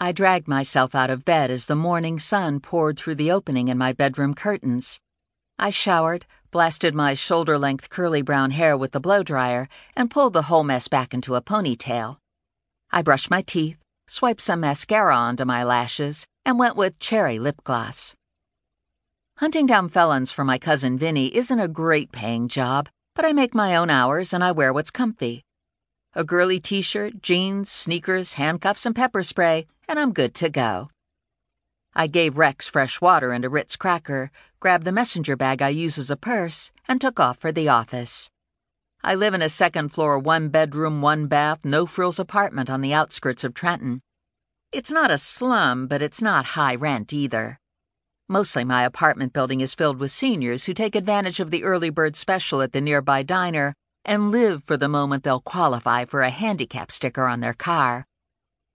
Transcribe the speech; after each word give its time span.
I 0.00 0.10
dragged 0.10 0.48
myself 0.48 0.94
out 0.94 1.08
of 1.08 1.24
bed 1.24 1.50
as 1.50 1.66
the 1.66 1.76
morning 1.76 2.18
sun 2.18 2.60
poured 2.60 2.98
through 2.98 3.14
the 3.14 3.30
opening 3.30 3.68
in 3.68 3.78
my 3.78 3.92
bedroom 3.92 4.34
curtains. 4.34 5.00
I 5.56 5.70
showered, 5.70 6.26
blasted 6.50 6.94
my 6.94 7.14
shoulder 7.14 7.56
length 7.56 7.90
curly 7.90 8.20
brown 8.20 8.50
hair 8.50 8.76
with 8.76 8.90
the 8.90 9.00
blow 9.00 9.22
dryer, 9.22 9.68
and 9.94 10.10
pulled 10.10 10.32
the 10.32 10.42
whole 10.42 10.64
mess 10.64 10.88
back 10.88 11.14
into 11.14 11.36
a 11.36 11.42
ponytail. 11.42 12.18
I 12.90 13.02
brushed 13.02 13.30
my 13.30 13.42
teeth, 13.42 13.78
swiped 14.08 14.40
some 14.40 14.60
mascara 14.60 15.16
onto 15.16 15.44
my 15.44 15.62
lashes, 15.62 16.26
and 16.44 16.58
went 16.58 16.76
with 16.76 16.98
cherry 16.98 17.38
lip 17.38 17.62
gloss. 17.62 18.14
Hunting 19.38 19.66
down 19.66 19.88
felons 19.88 20.32
for 20.32 20.44
my 20.44 20.58
cousin 20.58 20.98
Vinny 20.98 21.34
isn't 21.34 21.60
a 21.60 21.68
great 21.68 22.10
paying 22.10 22.48
job, 22.48 22.88
but 23.14 23.24
I 23.24 23.32
make 23.32 23.54
my 23.54 23.76
own 23.76 23.90
hours 23.90 24.32
and 24.32 24.42
I 24.42 24.50
wear 24.52 24.72
what's 24.72 24.90
comfy. 24.90 25.42
A 26.14 26.24
girly 26.24 26.60
t 26.60 26.82
shirt, 26.82 27.22
jeans, 27.22 27.70
sneakers, 27.70 28.34
handcuffs, 28.34 28.86
and 28.86 28.94
pepper 28.94 29.22
spray, 29.22 29.66
and 29.88 29.98
I'm 29.98 30.12
good 30.12 30.34
to 30.34 30.48
go. 30.48 30.90
I 31.94 32.06
gave 32.06 32.38
Rex 32.38 32.68
fresh 32.68 33.00
water 33.00 33.32
and 33.32 33.44
a 33.44 33.48
Ritz 33.48 33.76
cracker, 33.76 34.30
grabbed 34.58 34.84
the 34.84 34.92
messenger 34.92 35.36
bag 35.36 35.62
I 35.62 35.68
use 35.68 35.98
as 35.98 36.10
a 36.10 36.16
purse, 36.16 36.72
and 36.88 37.00
took 37.00 37.20
off 37.20 37.38
for 37.38 37.52
the 37.52 37.68
office. 37.68 38.30
I 39.02 39.14
live 39.14 39.34
in 39.34 39.42
a 39.42 39.48
second 39.48 39.90
floor, 39.90 40.18
one 40.18 40.48
bedroom, 40.48 41.02
one 41.02 41.26
bath, 41.26 41.60
no 41.64 41.86
frills 41.86 42.18
apartment 42.18 42.70
on 42.70 42.80
the 42.80 42.94
outskirts 42.94 43.44
of 43.44 43.54
Trenton. 43.54 44.00
It's 44.72 44.90
not 44.90 45.10
a 45.10 45.18
slum, 45.18 45.86
but 45.86 46.02
it's 46.02 46.22
not 46.22 46.56
high 46.56 46.74
rent 46.74 47.12
either. 47.12 47.60
Mostly 48.28 48.64
my 48.64 48.84
apartment 48.84 49.34
building 49.34 49.60
is 49.60 49.74
filled 49.74 49.98
with 49.98 50.10
seniors 50.10 50.64
who 50.64 50.72
take 50.72 50.96
advantage 50.96 51.38
of 51.38 51.50
the 51.50 51.62
early 51.62 51.90
bird 51.90 52.16
special 52.16 52.62
at 52.62 52.72
the 52.72 52.80
nearby 52.80 53.22
diner 53.22 53.74
and 54.04 54.30
live 54.30 54.64
for 54.64 54.76
the 54.76 54.88
moment 54.88 55.22
they'll 55.22 55.40
qualify 55.40 56.06
for 56.06 56.22
a 56.22 56.30
handicap 56.30 56.90
sticker 56.90 57.26
on 57.26 57.40
their 57.40 57.54
car. 57.54 58.06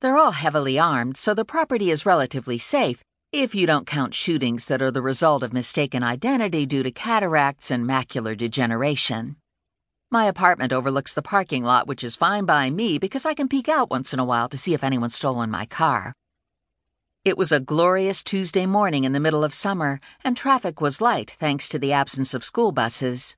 They're 0.00 0.16
all 0.16 0.30
heavily 0.30 0.78
armed, 0.78 1.18
so 1.18 1.34
the 1.34 1.44
property 1.44 1.90
is 1.90 2.06
relatively 2.06 2.56
safe 2.56 3.02
if 3.32 3.54
you 3.54 3.66
don't 3.66 3.86
count 3.86 4.14
shootings 4.14 4.64
that 4.66 4.80
are 4.80 4.90
the 4.90 5.02
result 5.02 5.42
of 5.42 5.52
mistaken 5.52 6.02
identity 6.02 6.64
due 6.64 6.82
to 6.82 6.90
cataracts 6.90 7.70
and 7.70 7.84
macular 7.84 8.34
degeneration. 8.34 9.36
My 10.10 10.24
apartment 10.24 10.72
overlooks 10.72 11.14
the 11.14 11.22
parking 11.22 11.64
lot, 11.64 11.86
which 11.86 12.02
is 12.02 12.16
fine 12.16 12.46
by 12.46 12.70
me 12.70 12.98
because 12.98 13.26
I 13.26 13.34
can 13.34 13.46
peek 13.46 13.68
out 13.68 13.90
once 13.90 14.14
in 14.14 14.18
a 14.18 14.24
while 14.24 14.48
to 14.48 14.56
see 14.58 14.72
if 14.72 14.82
anyone's 14.82 15.14
stolen 15.14 15.50
my 15.50 15.66
car. 15.66 16.14
It 17.22 17.36
was 17.36 17.52
a 17.52 17.60
glorious 17.60 18.22
Tuesday 18.22 18.64
morning 18.64 19.04
in 19.04 19.12
the 19.12 19.20
middle 19.20 19.44
of 19.44 19.52
summer, 19.52 20.00
and 20.24 20.34
traffic 20.34 20.80
was 20.80 21.02
light 21.02 21.30
thanks 21.38 21.68
to 21.68 21.78
the 21.78 21.92
absence 21.92 22.32
of 22.32 22.42
school 22.42 22.72
buses. 22.72 23.36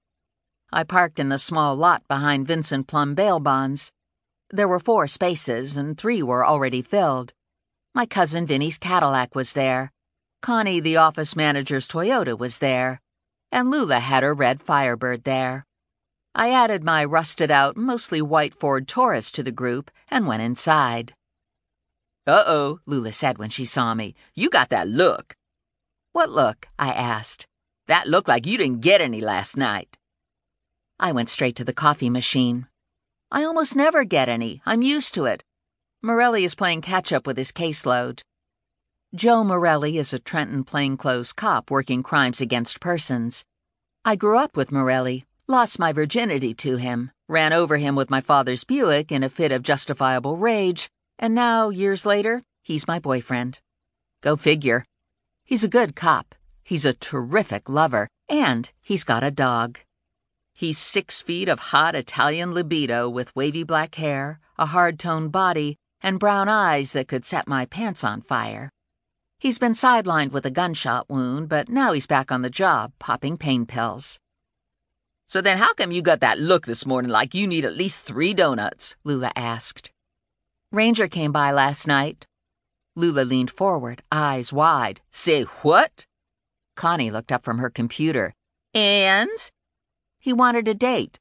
I 0.73 0.85
parked 0.85 1.19
in 1.19 1.29
the 1.29 1.39
small 1.39 1.75
lot 1.75 2.07
behind 2.07 2.47
Vincent 2.47 2.87
Plum 2.87 3.17
bail 3.17 3.41
bonds. 3.41 3.91
There 4.55 4.69
were 4.69 4.79
four 4.79 5.07
spaces, 5.07 5.79
and 5.79 5.97
three 5.97 6.23
were 6.23 6.45
already 6.45 6.83
filled. 6.83 7.33
My 7.95 8.05
cousin 8.05 8.47
Vinny's 8.47 8.77
Cadillac 8.77 9.35
was 9.35 9.55
there. 9.55 9.93
Connie, 10.43 10.79
the 10.79 10.99
office 10.99 11.35
manager's 11.35 11.89
Toyota, 11.89 12.37
was 12.37 12.59
there. 12.59 13.01
And 13.51 13.71
Lula 13.71 14.01
had 14.01 14.23
her 14.23 14.35
red 14.35 14.61
Firebird 14.61 15.25
there. 15.25 15.65
I 16.35 16.51
added 16.51 16.85
my 16.85 17.03
rusted 17.03 17.51
out, 17.51 17.79
mostly 17.79 18.21
white 18.21 18.55
Ford 18.55 18.87
Taurus 18.87 19.31
to 19.33 19.43
the 19.43 19.53
group 19.53 19.91
and 20.11 20.27
went 20.27 20.43
inside. 20.43 21.15
Uh 22.27 22.45
oh, 22.47 22.81
Lula 22.85 23.13
said 23.13 23.39
when 23.39 23.51
she 23.51 23.65
saw 23.65 23.95
me. 23.95 24.15
You 24.35 24.51
got 24.51 24.69
that 24.69 24.87
look. 24.87 25.35
What 26.13 26.29
look? 26.29 26.69
I 26.79 26.93
asked. 26.93 27.47
That 27.87 28.07
looked 28.07 28.29
like 28.29 28.47
you 28.47 28.59
didn't 28.59 28.81
get 28.83 29.01
any 29.01 29.23
last 29.23 29.57
night. 29.57 29.97
I 31.01 31.13
went 31.13 31.31
straight 31.31 31.57
to 31.57 31.65
the 31.65 31.73
coffee 31.73 32.11
machine. 32.11 32.67
I 33.35 33.45
almost 33.45 33.75
never 33.75 34.05
get 34.05 34.29
any. 34.29 34.61
I'm 34.67 34.83
used 34.83 35.15
to 35.15 35.25
it. 35.25 35.43
Morelli 36.03 36.45
is 36.45 36.55
playing 36.55 36.83
catch 36.83 37.15
up 37.15 37.27
with 37.27 37.39
his 37.39 37.51
caseload. 37.51 38.21
Joe 39.15 39.43
Morelli 39.43 39.97
is 39.97 40.13
a 40.13 40.19
Trenton 40.19 40.65
plainclothes 40.65 41.33
cop 41.33 41.71
working 41.71 42.03
crimes 42.03 42.43
against 42.43 42.79
persons. 42.79 43.43
I 44.05 44.17
grew 44.17 44.37
up 44.37 44.55
with 44.55 44.71
Morelli, 44.71 45.25
lost 45.49 45.79
my 45.79 45.95
virginity 45.95 46.53
to 46.57 46.77
him, 46.77 47.11
ran 47.27 47.55
over 47.55 47.79
him 47.79 47.97
with 47.97 48.11
my 48.11 48.21
father's 48.21 48.65
Buick 48.65 49.11
in 49.11 49.23
a 49.23 49.31
fit 49.31 49.51
of 49.51 49.63
justifiable 49.63 50.37
rage, 50.37 50.91
and 51.19 51.35
now, 51.35 51.71
years 51.71 52.05
later, 52.05 52.43
he's 52.63 52.87
my 52.87 52.99
boyfriend. 52.99 53.61
Go 54.21 54.37
figure. 54.37 54.85
He's 55.43 55.65
a 55.65 55.69
good 55.69 55.97
cop, 55.97 56.35
he's 56.63 56.85
a 56.85 56.93
terrific 56.93 57.71
lover, 57.71 58.09
and 58.29 58.71
he's 58.83 59.05
got 59.05 59.25
a 59.25 59.31
dog. 59.31 59.79
He's 60.63 60.79
six 60.79 61.21
feet 61.21 61.49
of 61.49 61.59
hot 61.59 61.97
Italian 61.97 62.55
libido 62.55 63.09
with 63.09 63.35
wavy 63.35 63.65
black 63.65 63.97
hair, 63.97 64.39
a 64.57 64.67
hard 64.67 64.97
toned 64.97 65.33
body, 65.33 65.77
and 66.01 66.21
brown 66.21 66.49
eyes 66.49 66.93
that 66.93 67.09
could 67.09 67.25
set 67.25 67.49
my 67.49 67.67
pants 67.67 68.05
on 68.05 68.23
fire. 68.23 68.71
He's 69.41 69.59
been 69.59 69.73
sidelined 69.73 70.31
with 70.31 70.47
a 70.47 70.53
gunshot 70.53 71.11
wound, 71.11 71.49
but 71.49 71.69
now 71.69 71.91
he's 71.91 72.07
back 72.07 72.31
on 72.31 72.43
the 72.43 72.49
job, 72.49 72.93
popping 73.01 73.37
pain 73.37 73.67
pills. 73.67 74.21
So 75.27 75.41
then 75.41 75.59
how 75.59 75.75
come 75.75 75.91
you 75.91 76.01
got 76.01 76.21
that 76.21 76.39
look 76.39 76.65
this 76.65 76.87
morning 76.87 77.11
like 77.11 77.35
you 77.35 77.49
need 77.49 77.65
at 77.65 77.77
least 77.77 78.07
three 78.07 78.33
donuts? 78.33 78.95
Lula 79.03 79.33
asked. 79.35 79.91
Ranger 80.71 81.09
came 81.09 81.33
by 81.33 81.51
last 81.51 81.89
night. 81.89 82.25
Lula 82.95 83.23
leaned 83.23 83.51
forward, 83.51 84.05
eyes 84.13 84.53
wide. 84.53 85.01
Say 85.11 85.43
what? 85.63 86.07
Connie 86.77 87.11
looked 87.11 87.33
up 87.33 87.45
from 87.45 87.59
her 87.59 87.69
computer. 87.69 88.33
And? 88.73 89.51
He 90.23 90.33
wanted 90.33 90.69
a 90.69 90.75
date. 90.75 91.19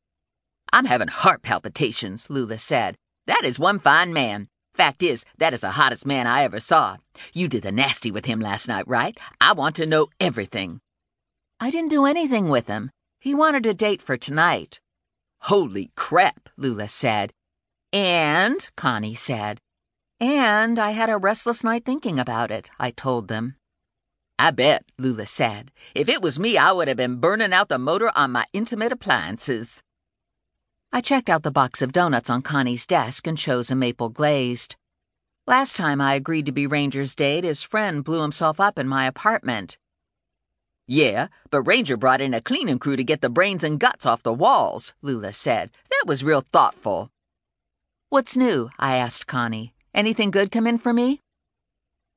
I'm 0.71 0.85
having 0.85 1.07
heart 1.07 1.41
palpitations, 1.41 2.29
Lula 2.29 2.59
said. 2.59 2.95
That 3.25 3.41
is 3.43 3.57
one 3.57 3.79
fine 3.79 4.13
man. 4.13 4.47
Fact 4.75 5.01
is, 5.01 5.25
that 5.39 5.55
is 5.55 5.61
the 5.61 5.71
hottest 5.71 6.05
man 6.05 6.27
I 6.27 6.43
ever 6.43 6.59
saw. 6.59 6.97
You 7.33 7.47
did 7.47 7.63
the 7.63 7.71
nasty 7.71 8.11
with 8.11 8.27
him 8.27 8.39
last 8.39 8.67
night, 8.67 8.87
right? 8.87 9.17
I 9.41 9.53
want 9.53 9.75
to 9.77 9.87
know 9.87 10.09
everything. 10.19 10.81
I 11.59 11.71
didn't 11.71 11.89
do 11.89 12.05
anything 12.05 12.47
with 12.47 12.67
him. 12.67 12.91
He 13.19 13.33
wanted 13.33 13.65
a 13.65 13.73
date 13.73 14.03
for 14.03 14.17
tonight. 14.17 14.79
Holy 15.41 15.89
crap, 15.95 16.49
Lula 16.55 16.87
said. 16.87 17.33
And, 17.91 18.69
Connie 18.77 19.15
said. 19.15 19.59
And 20.19 20.77
I 20.77 20.91
had 20.91 21.09
a 21.09 21.17
restless 21.17 21.63
night 21.63 21.85
thinking 21.85 22.19
about 22.19 22.51
it, 22.51 22.69
I 22.79 22.91
told 22.91 23.29
them. 23.29 23.55
I 24.41 24.49
bet, 24.49 24.85
Lula 24.97 25.27
said. 25.27 25.69
If 25.93 26.09
it 26.09 26.19
was 26.19 26.39
me, 26.39 26.57
I 26.57 26.71
would 26.71 26.87
have 26.87 26.97
been 26.97 27.19
burning 27.19 27.53
out 27.53 27.69
the 27.69 27.77
motor 27.77 28.11
on 28.15 28.31
my 28.31 28.47
intimate 28.53 28.91
appliances. 28.91 29.83
I 30.91 30.99
checked 30.99 31.29
out 31.29 31.43
the 31.43 31.51
box 31.51 31.83
of 31.83 31.91
donuts 31.91 32.27
on 32.27 32.41
Connie's 32.41 32.87
desk 32.87 33.27
and 33.27 33.37
chose 33.37 33.69
a 33.69 33.75
maple 33.75 34.09
glazed. 34.09 34.77
Last 35.45 35.75
time 35.75 36.01
I 36.01 36.15
agreed 36.15 36.47
to 36.47 36.51
be 36.51 36.65
Ranger's 36.65 37.13
date, 37.13 37.43
his 37.43 37.61
friend 37.61 38.03
blew 38.03 38.23
himself 38.23 38.59
up 38.59 38.79
in 38.79 38.87
my 38.87 39.05
apartment. 39.05 39.77
Yeah, 40.87 41.27
but 41.51 41.61
Ranger 41.61 41.95
brought 41.95 42.19
in 42.19 42.33
a 42.33 42.41
cleaning 42.41 42.79
crew 42.79 42.95
to 42.95 43.03
get 43.03 43.21
the 43.21 43.29
brains 43.29 43.63
and 43.63 43.79
guts 43.79 44.07
off 44.07 44.23
the 44.23 44.33
walls, 44.33 44.95
Lula 45.03 45.33
said. 45.33 45.69
That 45.91 46.05
was 46.07 46.23
real 46.23 46.41
thoughtful. 46.41 47.11
What's 48.09 48.35
new? 48.35 48.71
I 48.79 48.95
asked 48.97 49.27
Connie. 49.27 49.75
Anything 49.93 50.31
good 50.31 50.49
come 50.49 50.65
in 50.65 50.79
for 50.79 50.93
me? 50.93 51.21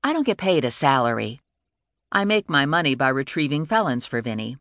I 0.02 0.14
don't 0.14 0.26
get 0.26 0.38
paid 0.38 0.64
a 0.64 0.70
salary. 0.70 1.42
I 2.16 2.24
make 2.24 2.48
my 2.48 2.64
money 2.64 2.94
by 2.94 3.08
retrieving 3.08 3.66
felons 3.66 4.06
for 4.06 4.22
Vinny. 4.22 4.56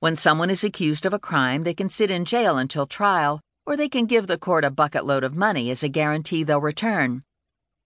When 0.00 0.16
someone 0.16 0.48
is 0.48 0.64
accused 0.64 1.04
of 1.04 1.12
a 1.12 1.18
crime, 1.18 1.62
they 1.62 1.74
can 1.74 1.90
sit 1.90 2.10
in 2.10 2.24
jail 2.24 2.56
until 2.56 2.86
trial, 2.86 3.42
or 3.66 3.76
they 3.76 3.90
can 3.90 4.06
give 4.06 4.26
the 4.26 4.38
court 4.38 4.64
a 4.64 4.70
bucket 4.70 5.04
load 5.04 5.22
of 5.22 5.36
money 5.36 5.70
as 5.70 5.82
a 5.82 5.90
guarantee 5.90 6.42
they'll 6.42 6.58
return. 6.58 7.22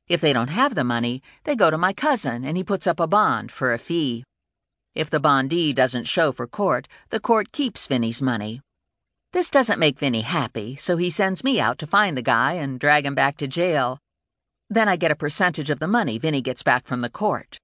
If 0.07 0.21
they 0.21 0.33
don't 0.33 0.51
have 0.51 0.77
the 0.77 0.85
money, 0.85 1.25
they 1.43 1.57
go 1.57 1.73
to 1.73 1.77
my 1.77 1.93
cousin 1.93 2.45
and 2.45 2.57
he 2.57 2.63
puts 2.63 2.87
up 2.87 3.01
a 3.01 3.09
bond 3.09 3.51
for 3.51 3.73
a 3.73 3.79
fee. 3.79 4.23
If 4.95 5.11
the 5.11 5.19
bondee 5.19 5.75
doesn't 5.75 6.05
show 6.05 6.31
for 6.31 6.47
court, 6.47 6.87
the 7.09 7.19
court 7.19 7.51
keeps 7.51 7.89
Vinny's 7.89 8.23
money. 8.23 8.61
This 9.33 9.51
doesn't 9.51 9.81
make 9.81 9.99
Vinny 9.99 10.21
happy, 10.21 10.77
so 10.77 10.97
he 10.97 11.11
sends 11.11 11.43
me 11.43 11.59
out 11.59 11.79
to 11.79 11.87
find 11.89 12.17
the 12.17 12.23
guy 12.23 12.53
and 12.53 12.79
drag 12.79 13.07
him 13.07 13.17
back 13.17 13.39
to 13.39 13.49
jail. 13.49 13.99
Then 14.69 14.89
I 14.89 14.95
get 14.95 15.11
a 15.11 15.17
percentage 15.17 15.71
of 15.71 15.81
the 15.81 15.89
money 15.89 16.17
Vinny 16.17 16.43
gets 16.43 16.63
back 16.63 16.87
from 16.87 17.01
the 17.01 17.11
court. 17.11 17.59